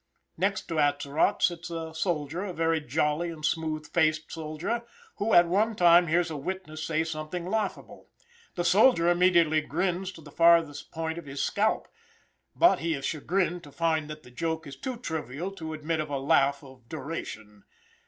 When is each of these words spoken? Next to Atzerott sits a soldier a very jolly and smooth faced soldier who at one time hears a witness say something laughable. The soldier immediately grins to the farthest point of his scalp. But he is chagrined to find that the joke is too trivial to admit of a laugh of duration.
Next 0.35 0.61
to 0.67 0.79
Atzerott 0.79 1.43
sits 1.43 1.69
a 1.69 1.93
soldier 1.93 2.43
a 2.43 2.53
very 2.53 2.81
jolly 2.81 3.29
and 3.29 3.45
smooth 3.45 3.85
faced 3.93 4.31
soldier 4.31 4.81
who 5.17 5.31
at 5.35 5.45
one 5.45 5.75
time 5.75 6.07
hears 6.07 6.31
a 6.31 6.37
witness 6.37 6.83
say 6.83 7.03
something 7.03 7.45
laughable. 7.45 8.09
The 8.55 8.65
soldier 8.65 9.09
immediately 9.09 9.61
grins 9.61 10.11
to 10.13 10.21
the 10.21 10.31
farthest 10.31 10.89
point 10.91 11.19
of 11.19 11.27
his 11.27 11.43
scalp. 11.43 11.87
But 12.55 12.79
he 12.79 12.95
is 12.95 13.05
chagrined 13.05 13.61
to 13.63 13.71
find 13.71 14.09
that 14.09 14.23
the 14.23 14.31
joke 14.31 14.65
is 14.65 14.75
too 14.75 14.97
trivial 14.97 15.51
to 15.51 15.71
admit 15.73 15.99
of 15.99 16.09
a 16.09 16.17
laugh 16.17 16.63
of 16.63 16.89
duration. 16.89 17.61